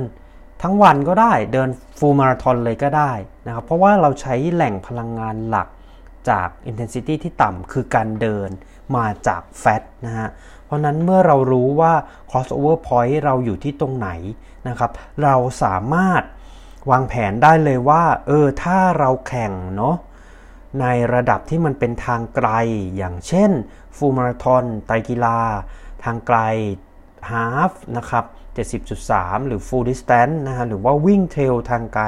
[0.64, 3.12] ทั้งวันก็ได้เดินฟูลมาราทอนเลยก็ได้
[3.48, 5.68] นะครับ เพราะว่าเราใช้แหล่งพลังงานหลัก
[6.30, 8.50] จาก intensity ที่ต่ำคือการเดิน
[8.96, 10.30] มาจากแฟตนะฮะ
[10.66, 11.94] เพราะนั้นเมื่อเรารู้ว่า
[12.30, 14.10] crossover point เราอยู่ที่ตรงไหน
[14.68, 14.92] นะครับ
[15.24, 16.24] เราสามารถ
[16.90, 19.96] วางแผนได้เลยว่า เออ ถ้าเราแข่งเนาะ
[20.82, 22.50] ในระดับที่มันเป็นทางไกล
[22.98, 23.52] อย่างเช่น
[23.96, 25.40] ฟูลมาราทอนไตรกีฬา
[26.04, 26.40] ทางไกล
[27.32, 28.26] ฮาฟนะครับ
[28.86, 32.06] 70.3 หรือ full distance นะฮะ หรือว่าวิ่งเทรลทางไกล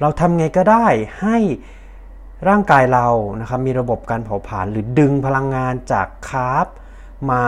[0.00, 0.86] เราทำไงก็ได้
[1.20, 1.38] ให้
[2.48, 3.08] ร่างกายเรา
[3.40, 6.66] นะครับมีระบบการเผาผลาญหรือดึงพลังงานจากคาร์บ
[7.30, 7.44] มา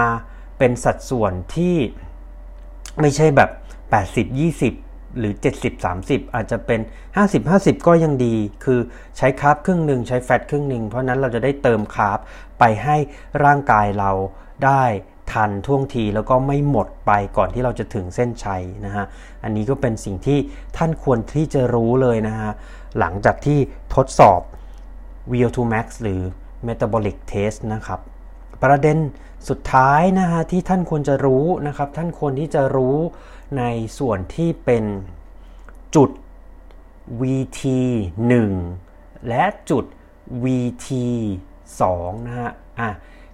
[0.59, 1.77] เป็นสัดส่วนที่
[3.01, 3.51] ไม่ใช่แบบ
[4.71, 5.35] 80-20 หรือ
[5.85, 6.81] 70-30 อาจจะเป็น
[7.35, 8.81] 50-50 ก็ยังดี คือ
[9.17, 12.19] ใช้คาร์บครึ่งหนึ่งใช้แฟตครึ่งหนึ่งเพราะนั้นเราจะได้เติมคาร์บ
[12.59, 12.97] ไปให้
[13.45, 14.11] ร่างกายเรา
[14.65, 14.85] ได้
[15.33, 19.05] ทันท่วงทีแล้วก็ไม่หมดไปก่อนที่เราจะถึงเส้นชัยนะฮะ
[19.45, 20.39] อันนี้ก็เป็นสิ่งที่
[20.77, 22.53] ท่านควรที่จะรู้เลยนะฮะ
[22.99, 23.59] หลังจากที่
[23.95, 24.41] ทดสอบ
[25.33, 26.21] VO2 max หรือ
[26.67, 28.01] metabolic test นะครับ
[28.63, 28.99] ประเด็น
[29.49, 32.97] สุดท้ายนะฮะที่ท่านควรจะรู้นะครับ ท่านควรที่จะรู้
[33.59, 33.63] ใน
[33.99, 34.85] ส่วนที่เป็น
[35.95, 36.11] จุด
[37.21, 37.63] VT
[38.61, 39.85] 1และจุด
[40.45, 40.89] VT
[41.59, 42.91] 2นะฮะอะ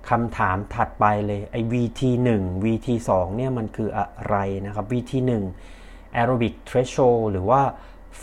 [0.09, 2.01] คำถามถัดไปเลยไอ้ VT
[2.37, 5.13] 1 VT 2เนี่ยมันคืออะไรนะครับ VT
[5.69, 7.63] 1 aerobic threshold หรือว่า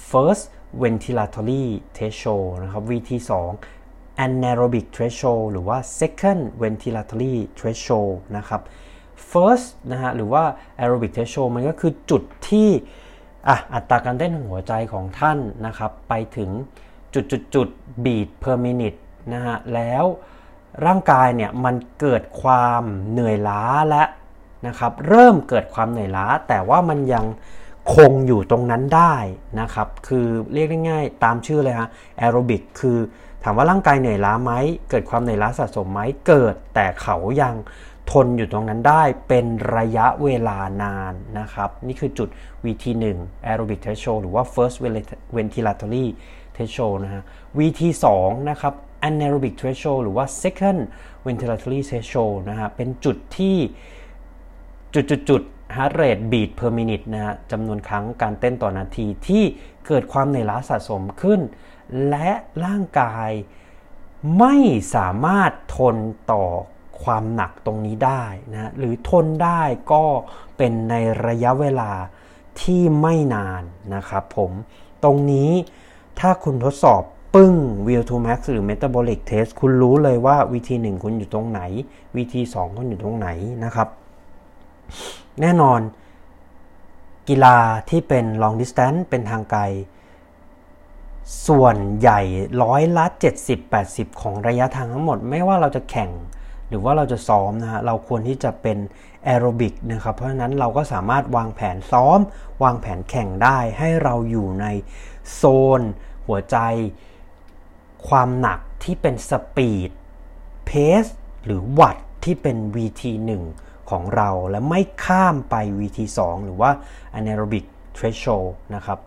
[0.10, 0.44] first
[0.82, 1.64] ventilatory
[1.96, 8.62] threshold นะครับ VT 2 anaerobic threshold หรือว่า second ventilatory threshold นะครับ
[9.32, 10.44] first นะฮะหรือว่า
[10.80, 12.70] aerobic threshold มันก็คือจุดที่
[13.48, 16.50] อะอัตราการเต้นหัวใจของท่านนะครับ ไปถึง
[17.14, 17.68] จุดจุดจุด
[18.04, 19.00] beat per minute
[19.34, 20.06] นะฮะแล้ว
[20.86, 24.04] ร่างกายเนี่ยมันเกิดความเหนื่อยล้าและ
[24.68, 27.26] นะครับ เริ่มเกิดความเหนื่อยล้า แต่ว่ามันยัง
[27.96, 29.16] คงอยู่ตรงนั้นได้
[29.60, 32.98] นะครับ คือเรียกง่ายๆตามชื่อเลยฮะแอโรบิกคือ
[33.44, 34.54] ถามว่าร่างกายเหนื่อยล้าไหม
[34.90, 37.56] เกิดความเหนื่อยล้าสะสมไหมเกิดแต่เขายัง
[38.12, 42.30] ทนอยู่ตรงนั้นได้เป็นระยะเวลานานนะครับ นี่คือจุด
[42.64, 43.18] VT1
[43.50, 44.78] aerobic threshold หรือว่า first
[45.36, 46.06] ventilatory
[46.56, 47.24] threshold นะฮะ
[47.58, 48.06] VT2
[48.50, 48.74] นะครับ
[49.08, 50.80] anaerobic threshold หรือว่า second
[51.26, 53.58] ventilatory threshold นะฮะ เป็นจุดที่
[54.94, 55.42] จุดจุดจุด
[55.76, 59.44] heart rate beat per minute นะฮะจำนวนครั้งการเต้นต่อนาทีที่
[59.88, 61.40] เกิดความเหนื่อยล้าสะสมขึ้น
[62.10, 62.32] และ
[62.66, 63.32] ร่างกาย
[64.40, 64.56] ไม่
[64.96, 65.96] สามารถทน
[66.32, 66.46] ต่อ
[67.04, 70.04] ความหนักตรงนี้ได้นะหรือทนได้ก็
[70.58, 70.96] เป็นใน
[71.28, 71.92] ระยะเวลา
[72.62, 73.64] ที่ไม่นาน
[73.96, 74.52] นะครับผม
[75.04, 75.52] ตรงนี้
[76.20, 77.02] ถ้าคุณทดสอบ
[77.36, 77.54] ปึ้ง
[77.88, 81.62] VO2 max หรือ metabolic test คุณรู้เลยว่า VT 1คุณอยู่ตรงไหน
[82.16, 83.30] VT 2คุณอยู่ตรงไหน
[83.64, 83.88] นะครับ
[85.42, 85.80] แน่นอน
[87.30, 87.58] กีฬา
[87.90, 89.62] ที่เป็น long distance เป็นทางไกล
[91.48, 92.22] ส่วนใหญ่
[92.64, 93.06] ร้อยละ
[93.64, 96.10] 70-80 ของระยะทางทั้งหมด ไม่ว่าเราจะแข่ง
[96.70, 98.78] หรือว่าเราจะซ้อมนะฮะเราควรที่จะเป็น
[99.24, 102.20] แอโรบิกนะครับ เพราะฉะนั้นเราก็สามารถวางแผนซ้อม
[102.64, 104.66] วางแผนแข่งได้ให้เราอยู่ใน
[105.34, 105.44] โซ
[105.80, 105.82] น
[106.28, 106.58] หัวใจ
[108.08, 109.90] ความหนักที่เป็นสปีด
[110.66, 110.72] เพ
[111.04, 111.06] ส
[111.46, 113.32] หรือวัตที่เป็น VT1
[113.90, 116.72] ของเราและไม่ข้ามไป VT2 หรือว่า
[117.18, 117.66] anaerobic
[117.98, 119.00] threshold นะครับ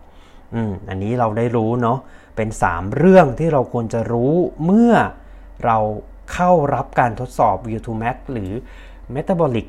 [0.53, 1.99] อืมอันนี้เราได้รู้เนาะ
[2.35, 4.33] เป็น 3 เรื่องที่เราควรจะรู้
[4.65, 4.93] เมื่อ
[5.65, 5.77] เรา
[6.33, 8.51] เข้ารับการทดสอบ VO2 max หรือ
[9.15, 9.67] metabolic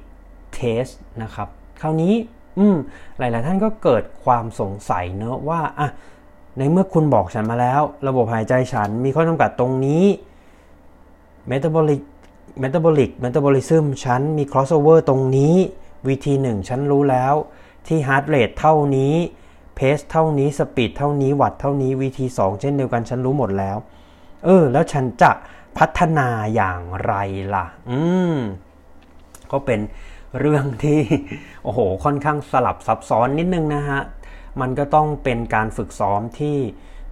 [0.56, 1.48] test นะครับ
[1.80, 2.14] คราวนี้
[2.58, 2.76] อืม
[3.18, 5.88] หลาย ๆ ท่านก็เกิดความสงสัยเนอะว่าอะ
[6.58, 10.04] ในเมื่อคุณบอกฉันมาแล้ว ระบบหายใจฉันมีข้อจำกัดตรงนี้
[11.50, 12.00] metabolic
[12.62, 15.54] metabolic metabolism ฉันมี crossover ตรงนี้
[16.06, 17.34] VT1 ฉันรู้แล้ว
[17.86, 19.14] ที่ heart rate เท่านี้
[19.78, 23.76] pace เท่านี้ speed เท่านี้วัตเท่านี้ VT2 เช่นเดียวกันฉันรู้หมดแล้ว
[24.44, 25.32] เออ แล้วฉันจะ
[25.78, 27.14] พัฒนาอย่างไร
[27.54, 28.00] ล่ะ อื
[28.34, 28.36] ม
[29.52, 29.80] ก็เป็น
[30.38, 31.00] เรื่องที่
[31.62, 34.00] โอ้โห ค่อนข้างสลับซับซ้อนนิดนึงนะฮะ
[34.60, 36.58] มันก็ต้องเป็นการฝึกซ้อมที่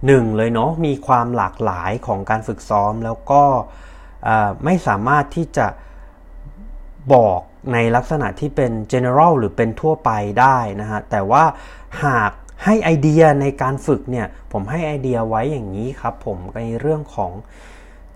[0.05, 3.43] หนึ่งเลยเนาะ มีความหลากหลายของการฝึกซ้อมแล้วก็
[4.65, 5.67] ไม่สามารถที่จะ
[7.13, 7.39] บอก
[7.73, 11.43] ในลักษณะที่เป็น general หรือเป็นทั่วไปได้นะฮะ แต่ว่า
[12.05, 12.31] หาก
[12.63, 17.31] ให้ไอเดียในการฝึกเนี่ย ผมให้ไอเดียไว้อย่างนี้ครับผมในเรื่องของ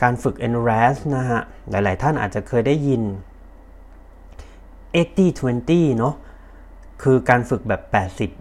[0.02, 3.02] การฝึก endurance นะฮะ หลายๆ ท่านอาจจะเคยได้ยิน
[5.06, 6.16] 80-20 เนาะ
[7.04, 7.82] คือการฝึกแบบ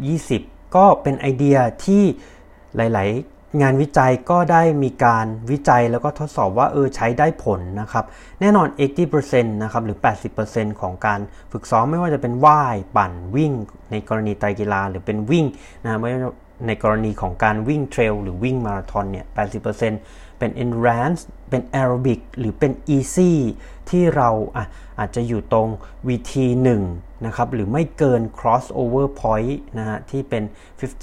[0.05, 2.03] 80-20 ก็เป็นไอเดียที่
[2.77, 8.05] หลาย ๆ งานวิจัยก็ได้มีการวิจัยแล้วก็ทดสอบว่าเออใช้ได้ผลนะครับ
[8.41, 8.67] แน่นอน
[9.11, 9.99] 80%นะครับ หรือ
[10.39, 11.21] 80%ของการ
[11.53, 13.53] ฝึกซ้อมไม่ว่าจะเป็นว่าย ปั่น วิ่ง
[13.91, 15.45] ในกรณีไตรกีฬาหรือเป็นวิ่ง
[15.85, 16.11] นะไม่
[16.67, 19.27] ในกรณีของการวิ่งเทรลหรือวิ่งมาราธอนเนี่ย
[19.75, 21.21] 80% เป็น endurance
[21.51, 23.33] เป็น aerobic หรือเป็น easy
[23.91, 24.65] ที่เราอะ
[24.99, 25.69] อาจจะอยู่ตรง
[26.07, 26.33] VT
[26.81, 30.43] 1นะครับ หรือไม่เกิน crossover point นะฮะ ที่เป็น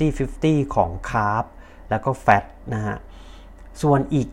[0.07, 1.45] 50-50 ของ carb
[1.89, 2.97] แล้วก็ fat นะฮะ
[3.81, 4.27] ส่วนอีก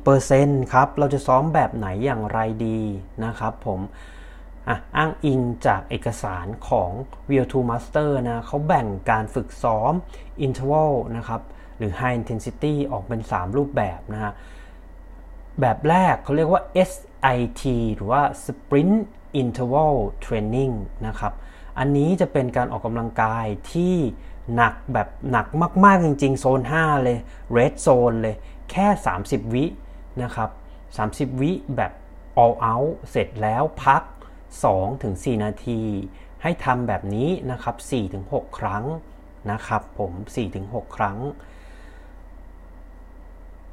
[0.00, 2.80] 20%ครับ เราจะซ้อมแบบไหนอย่างไรดี
[3.24, 3.80] นะครับผม
[4.96, 6.90] อ้างอิงจากเอกสารของ
[7.28, 9.92] VO2 Master นะเขาแบ่งการฝึกซ้อม
[10.46, 11.40] interval นะครับ
[11.82, 14.32] รือ high intensity ออกเป็น 3 รูปแบบนะฮะ
[15.60, 17.62] แบบแรกเขาเรียกว่า SIT
[17.94, 18.98] หรือว่า Sprint
[19.40, 20.74] Interval Training
[21.06, 21.32] นะครับ
[21.78, 23.96] อันนี้จะเป็นการออกกำลังกายที่
[24.54, 25.46] หนักแบบหนัก
[25.84, 27.18] มาก ๆ จริง ๆ โซน 5 เลย
[27.56, 28.36] Red Zone เลย
[28.70, 28.86] แค่
[29.20, 29.64] 30 วิ
[30.22, 30.50] นะครับ
[30.96, 31.92] 30 วิแบบ
[32.42, 34.02] all out เสร็จแล้วพัก
[34.72, 35.80] 2-4 นาที
[36.42, 37.76] ให้ทำแบบนี้นะครับ
[38.18, 38.84] 4-6 ครั้ง
[39.50, 40.12] นะครับผม
[40.54, 41.18] 4-6 ครั้ง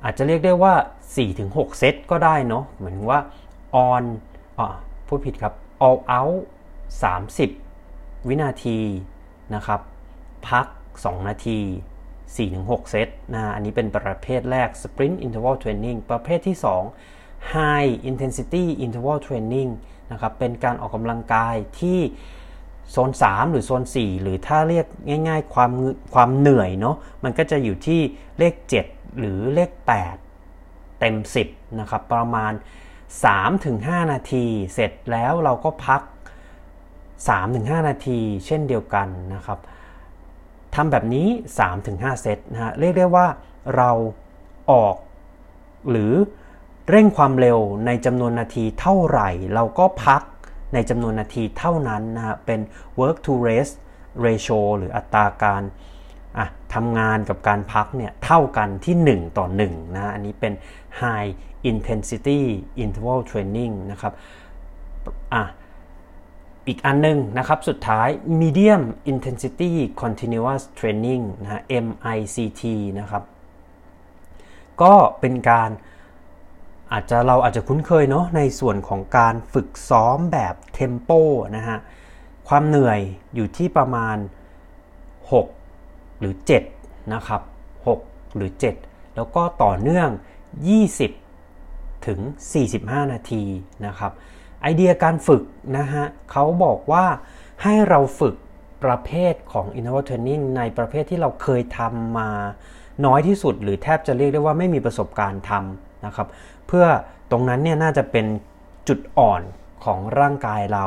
[0.04, 0.74] อาจจะเรียกได้ว่า
[1.26, 3.20] 4-6 เซตก็ได้เนาะเหมือนว่า
[3.90, 4.04] on
[4.60, 4.76] อ่า
[5.08, 5.54] พูดผิดครับ
[5.88, 6.40] all out
[7.52, 8.78] 30 วินาที
[9.56, 9.82] นะครับ
[10.50, 11.60] พัก 2 นาที
[12.26, 16.58] 4-6 เซตนะอันนี้เป็นประเภทแรก Sprint Interval Training ประเภทที่
[17.06, 19.70] 2 High Intensity Interval Training
[20.12, 22.00] นะครับ เป็นการออกกำลังกายที่
[22.92, 24.86] โซน 3 หรือโซน 4 หรือถ้าเรียก
[25.28, 25.72] ง่าย ๆ ความ
[26.14, 28.00] ความเหนื่อยเนาะมันก็จะอยู่ที่
[28.40, 28.54] เลข
[28.86, 29.72] 7 หรือเลข
[30.36, 31.16] 8 เต็ม
[31.48, 32.54] 10 นะครับ ประมาณ
[33.32, 36.02] 3-5 นาที เสร็จแล้วเราก็พัก
[37.16, 39.60] 3-5 นาที เช่นเดียวกันนะครับ
[40.76, 41.28] ทำแบบนี้
[41.76, 43.28] 3-5 เซตนะฮะเรียกได้ว่า
[43.76, 43.92] เรา
[44.72, 44.96] ออก
[45.90, 46.14] หรือ
[46.90, 50.22] เร่งความเร็วในจำนวนนาทีเท่าไหร่ เราก็พัก
[50.74, 52.60] ในจำนวนนาทีเท่านั้นนะฮะเป็น
[53.00, 53.74] work to rest
[54.26, 55.62] ratio หรืออัตราการ
[56.74, 60.54] ทำงานกับการพักเนี่ยเท่ากันที่ 1 ต่อ1นะอันนี้เป็น
[61.02, 61.30] high
[61.70, 62.40] intensity
[62.84, 64.14] interval training นะครับ
[65.34, 65.44] อะ
[66.68, 68.10] อีกอันนึงนะครับสุดท้าย
[68.42, 72.64] medium intensity continuous training นะ MICT
[73.00, 73.24] นะครับ
[74.82, 75.70] ก็เป็นการ
[76.92, 81.12] อาจจะเราอาจจะคุ้นเคยเนาะในส่วนของการฝึกซ้อมแบบเทมโป
[81.58, 81.78] นะฮะ
[82.48, 83.00] ความเหนื่อย
[83.36, 84.18] อยู่ที่ประมาณ
[85.12, 85.59] 6
[86.20, 86.34] หรือ
[86.74, 87.42] 7นะครับ
[87.88, 88.52] 6หรือ
[88.84, 90.10] 7 แล้วก็ต่อเนื่อง
[90.88, 92.20] 20 ถึง
[92.66, 93.44] 45 นาที
[93.86, 94.12] นะครับ
[94.62, 95.44] ไอเดียการฝึก
[95.78, 97.06] นะฮะเขาบอกว่า
[97.64, 98.36] ให้เราฝึก
[98.84, 102.30] ประเภทของ interval training ในประเภทที่เราเคยทำมา
[103.06, 106.28] น้อยที่สุด หรือแทบจะเรียกได้ว่าไม่มีประสบการณ์ทำนะครับ
[106.68, 106.86] เพื่อ
[107.32, 108.26] ตรงนั้นเนี่ยน่าจะเป็น
[108.88, 109.42] จุดอ่อน
[109.86, 110.86] ของร่างกายเรา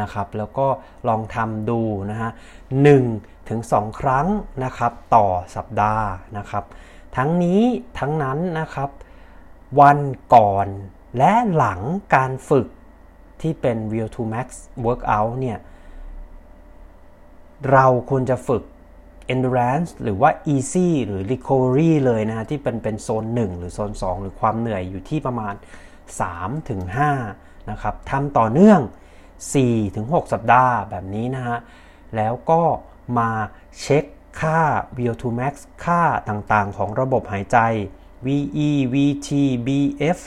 [0.00, 0.66] นะครับ แล้วก็
[1.08, 2.30] ลองทำดูนะฮะ
[2.82, 3.02] หนึ่ง
[3.48, 4.26] ถึงสองครั้ง
[4.64, 6.06] นะครับต่อสัปดาห์
[6.36, 6.64] นะครับ
[7.16, 7.62] ทั้งนี้
[7.98, 8.90] ทั้งนั้นนะครับ
[9.80, 9.98] วัน
[10.34, 10.66] ก่อน
[11.18, 11.80] และหลัง
[12.14, 12.66] การฝึก
[13.40, 14.48] ที่เป็น Real to Max
[14.84, 15.58] Workout เนี่ย
[17.72, 18.62] เราควรจะฝึก
[19.34, 25.54] endurance หรือว่า easy หรือ recovery เลยนะฮะที่เป็นเป็นโซน 1 หรือโซน 2 หรือความเหนื่อยอยู่ที่ประมาณ
[26.10, 26.80] 3ถึง
[27.26, 28.80] 5นะครับทำต่อเนื่อง
[29.38, 31.58] 4ถึง6สัปดาห์แบบนี้นะฮะ
[32.16, 32.62] แล้วก็
[33.18, 33.28] มา
[33.80, 34.04] เช็ค
[34.40, 34.58] ค่า
[34.96, 37.58] VO2 max ค่าต่างๆ ของระบบหายใจ
[38.26, 39.28] VE VT
[39.66, 40.18] BF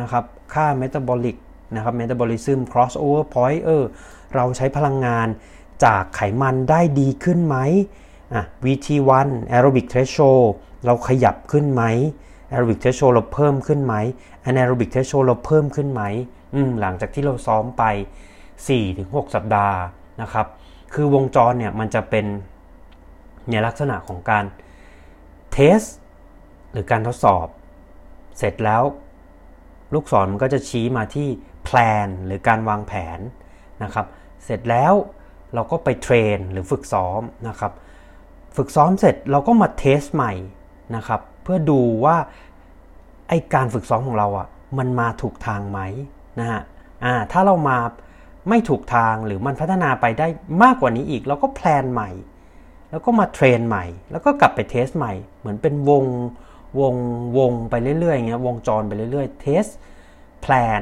[0.00, 1.36] นะครับ ค่า metabolic
[1.74, 3.84] นะครับ metabolism crossover point เออ
[4.34, 5.28] เราใช้พลังงาน
[5.84, 7.56] จากไขมันได้ดีขึ้นไหม
[8.34, 10.46] อะ VT1 aerobic threshold
[10.84, 11.82] เราขยับขึ้นไหม
[12.52, 13.94] aerobic threshold เราเพิ่มขึ้นไหม
[14.48, 16.02] anaerobic threshold เราเพิ่มขึ้นไหม
[16.54, 17.84] อืมหลังจากที่เราซ้อมไป
[18.58, 19.78] 4-6 สัปดาห์
[20.22, 20.46] นะครับ
[20.98, 22.26] คือวงจรเนี่ยมันจะเป็น
[23.50, 24.44] ในลักษณะของการ
[25.52, 25.80] เทส
[26.72, 27.46] หรือการทดสอบ
[28.38, 28.82] เสร็จแล้ว
[29.94, 31.28] ลูกศรมันก็จะชี้มาที่
[31.64, 33.18] plan หรือการวางแผน
[33.82, 34.06] นะครับ
[34.44, 34.92] เสร็จแล้ว
[35.54, 37.72] เราก็ไป train หรือฝึกซ้อมนะครับ
[38.56, 40.32] ฝึกซ้อมเสร็จเราก็มา test ใหม่
[40.96, 42.16] นะครับ เพื่อดูว่า
[43.28, 45.80] ไอ้การฝึกซ้อมของเราอะ่ะมันมาถูกทางไหม
[46.38, 46.60] นะฮะ
[47.04, 47.78] อ่าถ้าเรามา
[48.48, 50.26] ไม่ถูกทางหรือมันพัฒนาไปได้
[50.62, 52.10] มากกว่านี้อีก เราก็ plan ใหม่
[52.90, 56.04] แล้วก็มา train ใหม่ แล้วก็กลับไป test ใหม่ เหมือนเป็นวง
[56.80, 56.94] วง
[57.38, 59.64] วงไปเรื่อยๆอย่างเงี้ยวงจรไปเรื่อยๆ test
[60.42, 60.80] plan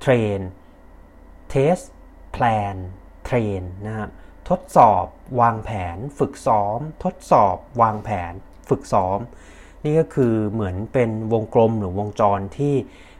[0.00, 0.38] train
[1.50, 1.76] test
[2.32, 2.74] plan
[3.24, 4.08] train นะครับ
[4.48, 5.04] ทดสอบ
[5.40, 8.32] วางแผน ฝึกซ้อม ทดสอบวางแผน
[8.68, 9.18] ฝึกซ้อม
[9.84, 12.74] นี่ก็คือเหมือนเป็นวงกลมหรือวงจรที่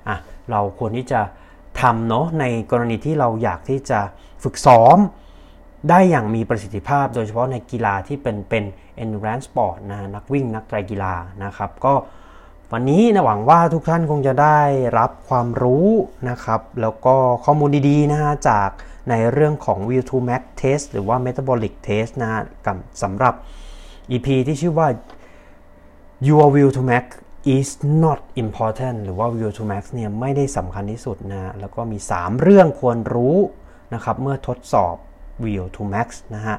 [0.09, 0.17] อะ
[0.51, 1.21] เราควรที่จะ
[1.81, 4.01] ทำเนาะในกรณีที่เราอยากที่จะ
[4.43, 4.99] ฝึกซ้อม
[5.89, 8.65] ได้อย่างมีประสิทธิภาพ โดยเฉพาะในกีฬาที่เป็นเป็น
[9.03, 11.95] endurance sport นะนักวิ่งนักไตรกีฬานะครับ ก็
[12.73, 14.59] วันนี้นะหวังว่าทุกท่านคงจะได้
[14.99, 15.89] รับความรู้
[16.31, 18.71] นะครับ แล้วก็ข้อมูลดีๆนะฮะจาก
[19.11, 22.41] ในเรื่องของ w i l to Max Test หรือว่า Metabolic Test นะฮะ
[23.03, 23.35] สำหรับ
[24.11, 24.89] EP ที่ชื่อว่า
[26.29, 27.05] Your Will to Max
[27.57, 27.69] is
[28.05, 33.37] not important หรือว่า Will to Max เนี่ยไม่ได้สำคัญที่สุดนะแล้วก็มี 3 เรื่องควรรู้
[33.95, 34.95] นะครับเมื่อทดสอบ
[35.45, 36.57] Will to Max นะฮะ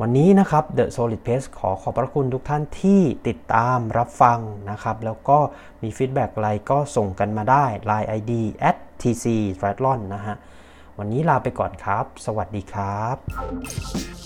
[0.00, 4.38] วันนี้นะครับ The Solid Pace ขอขอบพระคุณทุกท่านที่ติดตามรับฟัง
[4.70, 5.38] นะครับ แล้วก็
[5.82, 8.32] มีฟีดแบ็กอะไรก็ส่งกันมาได้ Line ID
[8.68, 9.24] at tc
[9.60, 10.34] triathlon นะฮะ
[10.98, 14.25] วันนี้ลาไปก่อนครับ สวัสดีครับ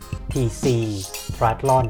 [0.31, 0.63] tc
[1.37, 1.89] triathlon